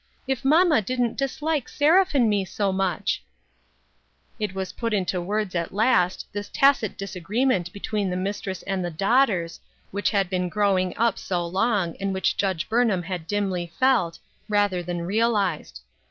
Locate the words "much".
2.71-3.23